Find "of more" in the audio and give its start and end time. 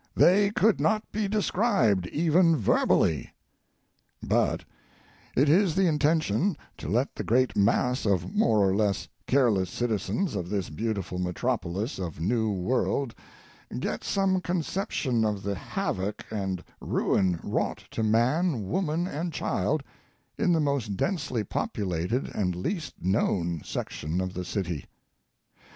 8.07-8.67